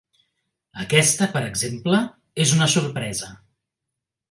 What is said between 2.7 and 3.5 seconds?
sorpresa.